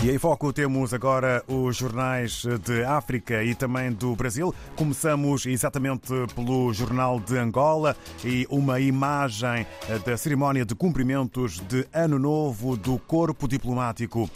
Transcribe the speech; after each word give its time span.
E 0.00 0.10
em 0.12 0.18
foco 0.18 0.52
temos 0.52 0.94
agora 0.94 1.42
os 1.48 1.76
jornais 1.76 2.44
de 2.64 2.84
África 2.84 3.42
e 3.42 3.52
também 3.52 3.90
do 3.90 4.14
Brasil. 4.14 4.54
Começamos 4.76 5.44
exatamente 5.44 6.08
pelo 6.36 6.72
Jornal 6.72 7.18
de 7.18 7.36
Angola 7.36 7.96
e 8.24 8.46
uma 8.48 8.78
imagem 8.78 9.66
da 10.06 10.16
cerimónia 10.16 10.64
de 10.64 10.74
cumprimentos 10.76 11.58
de 11.58 11.84
Ano 11.92 12.16
Novo 12.16 12.76
do 12.76 12.96
Corpo 12.96 13.48
Diplomático. 13.48 14.30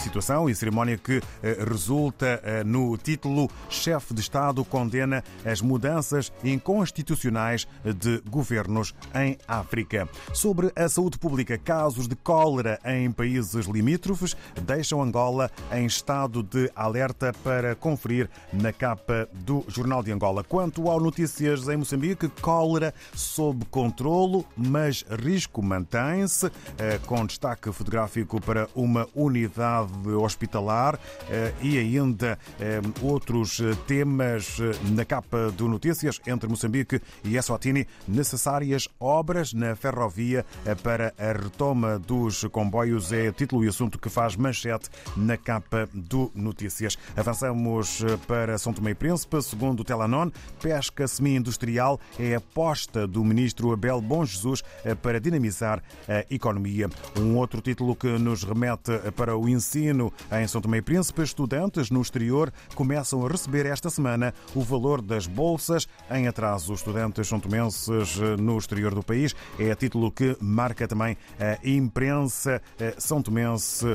Situação 0.00 0.48
e 0.48 0.54
cerimónia 0.54 0.96
que 0.96 1.20
eh, 1.42 1.64
resulta 1.68 2.40
eh, 2.44 2.64
no 2.64 2.96
título 2.96 3.50
Chefe 3.68 4.14
de 4.14 4.20
Estado 4.20 4.64
condena 4.64 5.22
as 5.44 5.60
mudanças 5.60 6.32
inconstitucionais 6.42 7.66
de 7.84 8.22
governos 8.28 8.94
em 9.14 9.36
África. 9.46 10.08
Sobre 10.32 10.72
a 10.76 10.88
saúde 10.88 11.18
pública, 11.18 11.58
casos 11.58 12.08
de 12.08 12.16
cólera 12.16 12.78
em 12.84 13.10
países 13.10 13.66
limítrofes 13.66 14.36
deixam 14.62 15.02
Angola 15.02 15.50
em 15.72 15.86
estado 15.86 16.42
de 16.42 16.70
alerta 16.74 17.32
para 17.42 17.74
conferir 17.74 18.30
na 18.52 18.72
capa 18.72 19.28
do 19.32 19.64
Jornal 19.68 20.02
de 20.02 20.12
Angola. 20.12 20.44
Quanto 20.44 20.88
ao 20.88 21.00
notícias 21.00 21.68
em 21.68 21.76
Moçambique, 21.76 22.28
cólera 22.40 22.94
sob 23.14 23.64
controlo, 23.66 24.44
mas 24.56 25.04
risco 25.10 25.62
mantém-se, 25.62 26.46
eh, 26.78 26.98
com 27.06 27.26
destaque 27.26 27.72
fotográfico 27.72 28.40
para 28.40 28.68
uma 28.74 29.08
unidade 29.14 29.87
hospitalar 30.22 30.98
eh, 31.30 31.52
e 31.62 31.78
ainda 31.78 32.38
eh, 32.60 32.80
outros 33.02 33.60
temas 33.86 34.58
na 34.90 35.04
capa 35.04 35.50
do 35.50 35.68
Notícias 35.68 36.20
entre 36.26 36.48
Moçambique 36.48 37.00
e 37.24 37.36
Eswatini, 37.36 37.86
necessárias 38.06 38.88
obras 38.98 39.52
na 39.52 39.74
ferrovia 39.74 40.44
para 40.82 41.14
a 41.18 41.32
retoma 41.32 41.98
dos 41.98 42.44
comboios 42.50 43.12
é 43.12 43.30
título 43.32 43.64
e 43.64 43.68
assunto 43.68 43.98
que 43.98 44.08
faz 44.08 44.36
manchete 44.36 44.88
na 45.16 45.36
capa 45.36 45.88
do 45.92 46.30
Notícias. 46.34 46.98
Avançamos 47.16 48.04
para 48.26 48.58
São 48.58 48.72
Tomé 48.72 48.90
e 48.90 48.94
Príncipe. 48.94 49.42
Segundo 49.42 49.80
o 49.80 49.84
Telanon, 49.84 50.30
pesca 50.60 51.06
semi-industrial 51.06 52.00
é 52.18 52.34
aposta 52.34 53.06
do 53.06 53.24
ministro 53.24 53.72
Abel 53.72 54.00
Bom 54.00 54.24
Jesus 54.24 54.62
para 55.02 55.20
dinamizar 55.20 55.82
a 56.08 56.24
economia. 56.32 56.88
Um 57.16 57.36
outro 57.36 57.60
título 57.60 57.94
que 57.94 58.18
nos 58.18 58.42
remete 58.44 58.92
para 59.16 59.36
o 59.36 59.48
ensino 59.48 59.77
em 59.86 60.46
São 60.48 60.60
Tomé 60.60 60.78
e 60.78 60.82
Príncipe. 60.82 61.22
Estudantes 61.22 61.90
no 61.90 62.02
exterior 62.02 62.52
começam 62.74 63.24
a 63.24 63.28
receber 63.28 63.66
esta 63.66 63.90
semana 63.90 64.34
o 64.54 64.62
valor 64.62 65.00
das 65.00 65.26
bolsas 65.26 65.86
em 66.10 66.26
atraso. 66.26 66.72
Os 66.72 66.80
estudantes 66.80 67.26
são 67.28 67.38
tomenses 67.38 68.16
no 68.38 68.58
exterior 68.58 68.94
do 68.94 69.02
país 69.02 69.34
é 69.58 69.74
título 69.74 70.10
que 70.10 70.36
marca 70.40 70.88
também 70.88 71.16
a 71.38 71.58
imprensa 71.68 72.62
são 72.96 73.22
tomense 73.22 73.86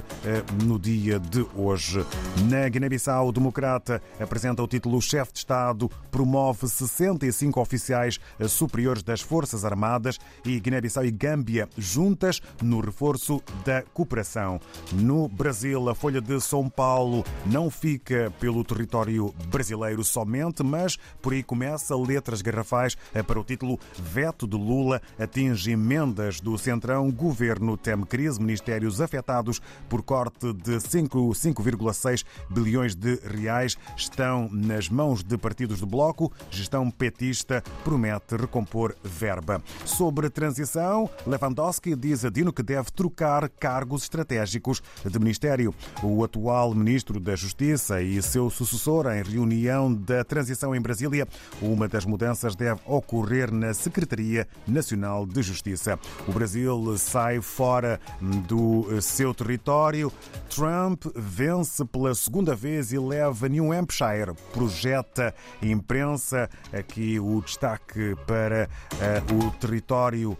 no 0.65 0.77
dia 0.77 1.19
de 1.19 1.45
hoje. 1.55 2.05
Na 2.49 2.67
Guiné-Bissau, 2.69 3.27
o 3.27 3.31
Democrata 3.31 4.01
apresenta 4.19 4.61
o 4.61 4.67
título 4.67 5.01
Chefe 5.01 5.33
de 5.33 5.39
Estado 5.39 5.89
promove 6.11 6.67
65 6.67 7.59
oficiais 7.59 8.19
superiores 8.47 9.01
das 9.01 9.21
Forças 9.21 9.65
Armadas 9.65 10.19
e 10.45 10.59
Guiné-Bissau 10.59 11.05
e 11.05 11.11
Gâmbia 11.11 11.67
juntas 11.77 12.41
no 12.61 12.79
reforço 12.79 13.41
da 13.65 13.81
cooperação. 13.93 14.59
No 14.93 15.27
Brasil, 15.27 15.72
a 15.75 15.95
Folha 15.95 16.21
de 16.21 16.39
São 16.39 16.69
Paulo 16.69 17.23
não 17.45 17.69
fica 17.69 18.31
pelo 18.39 18.63
território 18.63 19.33
brasileiro 19.47 20.03
somente, 20.03 20.61
mas 20.61 20.97
por 21.21 21.33
aí 21.33 21.41
começa 21.41 21.95
letras 21.95 22.41
garrafais 22.41 22.95
para 23.25 23.39
o 23.39 23.43
título 23.43 23.79
Veto 23.97 24.47
de 24.47 24.55
Lula 24.55 25.01
atinge 25.19 25.71
emendas 25.71 26.39
do 26.39 26.57
Centrão, 26.57 27.11
governo 27.11 27.75
teme 27.75 28.05
crise, 28.05 28.39
ministérios 28.39 29.01
afetados 29.01 29.59
por 29.89 30.03
corte 30.03 30.53
de 30.53 30.73
5,6 30.73 32.23
bilhões 32.49 32.95
de 32.95 33.15
reais 33.15 33.75
estão 33.97 34.47
nas 34.51 34.89
mãos 34.89 35.23
de 35.23 35.37
partidos 35.37 35.79
do 35.79 35.87
Bloco. 35.87 36.31
Gestão 36.51 36.91
petista 36.91 37.63
promete 37.83 38.35
recompor 38.35 38.95
verba. 39.03 39.61
Sobre 39.85 40.29
transição, 40.29 41.09
Lewandowski 41.25 41.95
diz 41.95 42.23
a 42.23 42.29
Dino 42.29 42.53
que 42.53 42.61
deve 42.61 42.91
trocar 42.91 43.49
cargos 43.49 44.03
estratégicos 44.03 44.83
de 45.03 45.19
ministério. 45.63 45.73
O 46.01 46.23
atual 46.23 46.73
ministro 46.73 47.19
da 47.19 47.35
Justiça 47.35 48.01
e 48.01 48.21
seu 48.21 48.49
sucessor 48.49 49.07
em 49.07 49.23
reunião 49.23 49.93
da 49.93 50.23
transição 50.23 50.75
em 50.75 50.81
Brasília, 50.81 51.27
uma 51.61 51.87
das 51.87 52.05
mudanças 52.05 52.55
deve 52.55 52.81
ocorrer 52.85 53.51
na 53.51 53.73
Secretaria 53.73 54.47
Nacional 54.67 55.25
de 55.25 55.41
Justiça. 55.41 55.97
O 56.27 56.31
Brasil 56.31 56.97
sai 56.97 57.41
fora 57.41 57.99
do 58.47 59.01
seu 59.01 59.33
território. 59.33 60.11
Trump 60.49 61.05
vence 61.15 61.85
pela 61.85 62.13
segunda 62.13 62.55
vez 62.55 62.91
e 62.91 62.99
leva 62.99 63.47
New 63.47 63.71
Hampshire. 63.71 64.33
Projeta 64.51 65.33
imprensa 65.61 66.49
aqui 66.71 67.19
o 67.19 67.41
destaque 67.41 68.15
para 68.27 68.69
uh, 68.93 69.47
o 69.47 69.51
território 69.51 70.37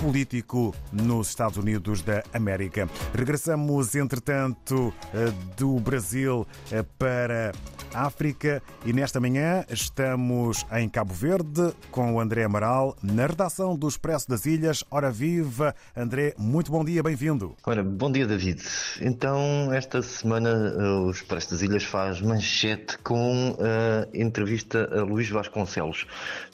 político 0.00 0.74
nos 0.92 1.28
Estados 1.28 1.56
Unidos 1.56 2.02
da 2.02 2.22
América. 2.32 2.88
Regressamos, 3.14 3.94
entretanto, 3.94 4.92
eh, 5.12 5.32
do 5.56 5.78
Brasil 5.80 6.46
eh, 6.70 6.84
para 6.98 7.52
África 7.94 8.62
e 8.84 8.92
nesta 8.92 9.20
manhã 9.20 9.64
estamos 9.70 10.64
em 10.72 10.88
Cabo 10.88 11.12
Verde 11.12 11.72
com 11.90 12.14
o 12.14 12.20
André 12.20 12.44
Amaral 12.44 12.96
na 13.02 13.26
redação 13.26 13.76
do 13.76 13.88
Expresso 13.88 14.28
das 14.28 14.46
Ilhas. 14.46 14.84
Ora 14.90 15.10
viva, 15.10 15.74
André, 15.96 16.34
muito 16.38 16.70
bom 16.70 16.84
dia, 16.84 17.02
bem-vindo. 17.02 17.56
Ora, 17.64 17.82
bom 17.82 18.10
dia, 18.10 18.26
David. 18.26 18.62
Então, 19.00 19.72
esta 19.72 20.02
semana 20.02 20.48
eh, 20.50 20.82
o 21.06 21.10
Expresso 21.10 21.50
das 21.50 21.62
Ilhas 21.62 21.84
faz 21.84 22.20
manchete 22.20 22.98
com 22.98 23.56
a 23.60 24.08
entrevista 24.16 24.88
a 24.92 25.02
Luís 25.02 25.28
Vasconcelos, 25.28 26.06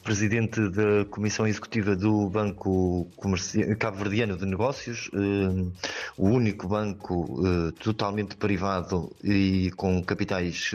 presidente 0.03 0.69
da 0.69 1.05
Comissão 1.09 1.47
Executiva 1.47 1.95
do 1.95 2.29
Banco 2.29 3.07
Cabo-Verdiano 3.79 4.37
de 4.37 4.45
Negócios, 4.45 5.09
eh, 5.13 5.71
o 6.17 6.27
único 6.29 6.67
banco 6.67 7.41
eh, 7.45 7.71
totalmente 7.83 8.35
privado 8.35 9.11
e 9.23 9.71
com 9.75 10.03
capitais 10.03 10.71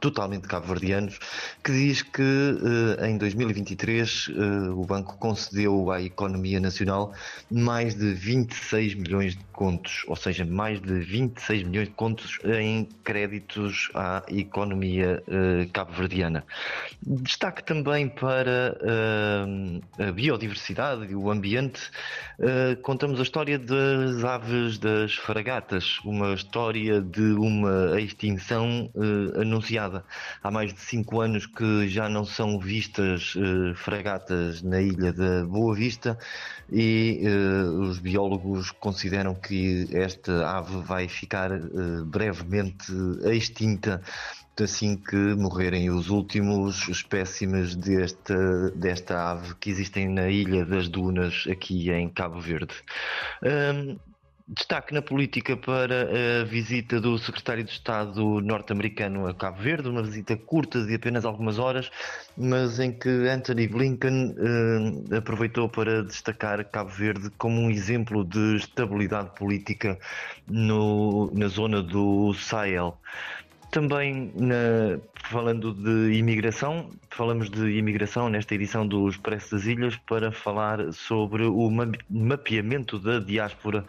totalmente 0.00 0.48
cabo-verdianos, 0.48 1.18
que 1.62 1.70
diz 1.72 2.02
que 2.02 2.22
uh, 2.22 3.04
em 3.04 3.18
2023 3.18 4.28
uh, 4.28 4.30
eh, 4.30 4.70
o 4.70 4.84
banco 4.84 5.16
concedeu 5.18 5.90
à 5.90 6.00
economia 6.00 6.58
nacional 6.58 7.12
mais 7.50 7.94
de 7.94 8.12
26 8.12 8.94
milhões 8.94 9.36
de 9.36 9.44
contos, 9.52 10.04
ou 10.06 10.16
seja, 10.16 10.44
mais 10.44 10.80
de 10.80 11.00
26 11.00 11.64
milhões 11.64 11.88
de 11.88 11.94
contos 11.94 12.38
em 12.44 12.88
créditos 13.04 13.90
à 13.94 14.22
economia 14.28 15.22
uh, 15.28 15.70
cabo-verdiana. 15.70 16.44
Destaque 17.02 17.62
também 17.62 18.08
para 18.08 18.78
a 19.98 20.12
biodiversidade 20.12 21.10
e 21.10 21.14
o 21.14 21.30
ambiente. 21.30 21.90
contamos 22.82 23.18
a 23.18 23.22
história 23.22 23.58
das 23.58 24.24
aves 24.24 24.78
das 24.78 25.14
fragatas, 25.14 25.98
uma 26.04 26.34
história 26.34 27.00
de 27.00 27.32
uma 27.32 28.00
extinção 28.00 28.90
anunciada 29.36 29.89
Há 30.42 30.50
mais 30.50 30.72
de 30.72 30.80
cinco 30.80 31.20
anos 31.20 31.46
que 31.46 31.88
já 31.88 32.08
não 32.08 32.24
são 32.24 32.58
vistas 32.58 33.34
uh, 33.36 33.74
fragatas 33.74 34.62
na 34.62 34.80
ilha 34.80 35.12
da 35.12 35.44
Boa 35.44 35.74
Vista 35.74 36.18
e 36.70 37.22
uh, 37.24 37.80
os 37.80 37.98
biólogos 37.98 38.70
consideram 38.70 39.34
que 39.34 39.88
esta 39.92 40.58
ave 40.58 40.80
vai 40.82 41.08
ficar 41.08 41.52
uh, 41.52 42.04
brevemente 42.04 42.92
extinta 43.24 44.02
assim 44.62 44.96
que 44.96 45.16
morrerem 45.16 45.90
os 45.90 46.10
últimos 46.10 46.88
espécimes 46.88 47.74
desta, 47.74 48.70
desta 48.72 49.30
ave 49.30 49.54
que 49.54 49.70
existem 49.70 50.08
na 50.08 50.28
Ilha 50.28 50.64
das 50.64 50.88
Dunas, 50.88 51.46
aqui 51.50 51.90
em 51.90 52.08
Cabo 52.08 52.40
Verde. 52.40 52.74
Um, 53.42 53.96
Destaque 54.52 54.92
na 54.92 55.00
política 55.00 55.56
para 55.56 56.40
a 56.40 56.44
visita 56.44 57.00
do 57.00 57.16
secretário 57.16 57.62
de 57.62 57.70
Estado 57.70 58.40
norte-americano 58.40 59.28
a 59.28 59.32
Cabo 59.32 59.62
Verde, 59.62 59.88
uma 59.88 60.02
visita 60.02 60.36
curta 60.36 60.84
de 60.84 60.92
apenas 60.92 61.24
algumas 61.24 61.56
horas, 61.56 61.88
mas 62.36 62.80
em 62.80 62.90
que 62.90 63.08
Anthony 63.08 63.68
Blinken 63.68 64.34
eh, 65.10 65.16
aproveitou 65.18 65.68
para 65.68 66.02
destacar 66.02 66.64
Cabo 66.64 66.90
Verde 66.90 67.30
como 67.38 67.60
um 67.60 67.70
exemplo 67.70 68.24
de 68.24 68.56
estabilidade 68.56 69.30
política 69.36 69.96
no, 70.48 71.30
na 71.32 71.46
zona 71.46 71.80
do 71.80 72.34
Sahel. 72.34 72.98
Também 73.70 74.32
na 74.34 74.98
falando 75.30 75.72
de 75.72 76.18
imigração, 76.18 76.90
falamos 77.08 77.48
de 77.48 77.78
imigração 77.78 78.28
nesta 78.28 78.52
edição 78.56 78.84
do 78.84 79.08
Expresso 79.08 79.54
das 79.54 79.64
Ilhas 79.64 79.96
para 80.08 80.32
falar 80.32 80.92
sobre 80.92 81.44
o 81.44 81.70
mapeamento 82.10 82.98
da 82.98 83.20
diáspora 83.20 83.84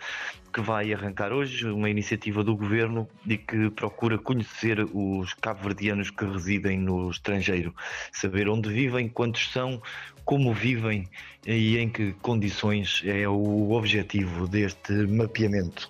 que 0.52 0.62
vai 0.62 0.94
arrancar 0.94 1.32
hoje, 1.32 1.66
uma 1.68 1.90
iniciativa 1.90 2.44
do 2.44 2.56
governo 2.56 3.08
e 3.26 3.38
que 3.38 3.70
procura 3.70 4.18
conhecer 4.18 4.86
os 4.94 5.34
cabo-verdianos 5.34 6.10
que 6.10 6.26
residem 6.26 6.78
no 6.78 7.10
estrangeiro, 7.10 7.74
saber 8.12 8.50
onde 8.50 8.70
vivem, 8.70 9.08
quantos 9.08 9.52
são, 9.52 9.82
como 10.26 10.54
vivem 10.54 11.08
e 11.46 11.78
em 11.78 11.90
que 11.90 12.14
condições 12.22 13.02
é 13.06 13.28
o 13.28 13.72
objetivo 13.72 14.48
deste 14.48 14.94
mapeamento. 15.08 15.90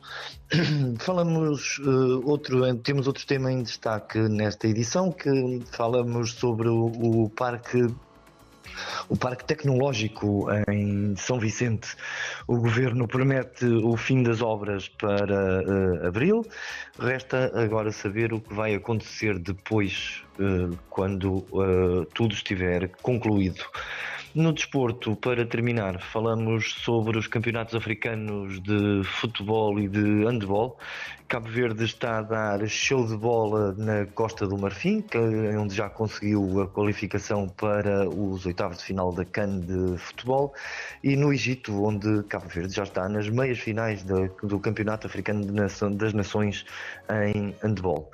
Falamos 1.00 1.80
uh, 1.80 2.22
outro, 2.26 2.76
temos 2.78 3.08
outro 3.08 3.26
tema 3.26 3.52
em 3.52 3.64
destaque 3.64 4.20
nesta 4.20 4.68
edição 4.68 5.12
que 5.12 5.30
falamos 5.72 6.34
sobre 6.34 6.70
o, 6.70 6.86
o 6.86 7.30
parque 7.30 7.88
o 9.10 9.18
Parque 9.18 9.46
Tecnológico 9.46 10.48
em 10.70 11.16
São 11.16 11.40
Vicente. 11.40 11.96
O 12.48 12.58
governo 12.58 13.08
promete 13.08 13.66
o 13.66 13.96
fim 13.98 14.24
das 14.24 14.42
obras 14.42 14.88
para 14.88 15.62
uh, 15.62 16.08
abril. 16.08 16.46
Resta 17.00 17.52
agora 17.56 17.92
saber 17.92 18.34
o 18.34 18.40
que 18.40 18.54
vai 18.54 18.76
acontecer 18.76 19.38
depois, 19.40 20.24
uh, 20.40 20.78
quando 20.90 21.46
uh, 21.52 22.06
tudo 22.14 22.34
estiver 22.34 22.90
concluído. 23.02 23.64
No 24.34 24.54
desporto, 24.54 25.14
para 25.14 25.46
terminar, 25.46 26.00
falamos 26.00 26.74
sobre 26.86 27.18
os 27.18 27.28
campeonatos 27.28 27.76
africanos 27.76 28.62
de 28.62 29.04
futebol 29.04 29.78
e 29.78 29.90
de 29.90 30.24
handball. 30.24 30.80
Cabo 31.32 31.48
Verde 31.48 31.86
está 31.86 32.18
a 32.18 32.22
dar 32.24 32.68
show 32.68 33.08
de 33.08 33.16
bola 33.16 33.74
na 33.78 34.06
Costa 34.06 34.46
do 34.46 34.58
Marfim, 34.58 35.02
onde 35.58 35.74
já 35.74 35.90
conseguiu 35.90 36.60
a 36.60 36.68
qualificação 36.68 37.48
para 37.48 38.10
os 38.10 38.46
oitavos 38.46 38.80
de 38.80 38.84
final 38.84 39.14
da 39.14 39.24
CAN 39.24 39.62
de 39.62 39.98
futebol, 39.98 40.54
e 41.02 41.16
no 41.16 41.32
Egito, 41.32 41.86
onde 41.86 42.24
Cabo 42.24 42.50
Verde 42.50 42.76
já 42.76 42.84
está 42.84 43.08
nas 43.08 43.30
meias 43.30 43.60
finais 43.60 44.04
do 44.04 44.60
Campeonato 44.60 45.08
Africano 45.08 45.46
das 45.96 46.14
Nações 46.14 46.66
em 47.10 47.56
handball. 47.64 48.12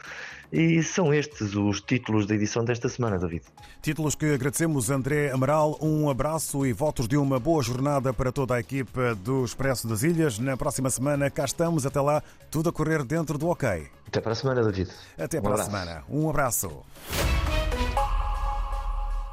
E 0.49 0.81
são 0.81 1.13
estes 1.13 1.55
os 1.55 1.81
títulos 1.81 2.25
da 2.25 2.33
edição 2.33 2.63
desta 2.63 2.87
semana, 2.87 3.19
David. 3.19 3.43
Títulos 3.81 4.15
que 4.15 4.33
agradecemos, 4.33 4.89
André 4.89 5.29
Amaral. 5.29 5.77
Um 5.81 6.09
abraço 6.09 6.65
e 6.65 6.71
votos 6.71 7.05
de 7.05 7.17
uma 7.17 7.37
boa 7.37 7.61
jornada 7.61 8.13
para 8.13 8.31
toda 8.31 8.55
a 8.55 8.59
equipa 8.59 9.13
do 9.13 9.43
Expresso 9.43 9.89
das 9.89 10.03
Ilhas. 10.03 10.39
Na 10.39 10.55
próxima 10.55 10.89
semana 10.89 11.29
cá 11.29 11.43
estamos. 11.43 11.85
Até 11.85 11.99
lá, 11.99 12.23
tudo 12.49 12.69
a 12.69 12.71
correr 12.71 13.03
dentro 13.07 13.37
do 13.37 13.49
OK. 13.49 13.87
Até 14.07 14.21
para 14.21 14.33
a 14.33 14.35
semana, 14.35 14.63
David. 14.63 14.91
Até 15.17 15.39
um 15.39 15.41
para 15.41 15.53
abraço. 15.53 15.69
a 15.69 15.73
semana. 15.79 16.03
Um 16.09 16.29
abraço. 16.29 16.83